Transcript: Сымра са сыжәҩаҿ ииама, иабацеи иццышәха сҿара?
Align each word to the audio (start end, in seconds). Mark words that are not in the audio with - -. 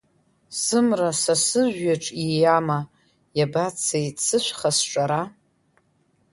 Сымра 0.61 1.11
са 1.21 1.35
сыжәҩаҿ 1.45 2.03
ииама, 2.25 2.79
иабацеи 3.37 4.05
иццышәха 4.09 4.69
сҿара? 4.77 5.21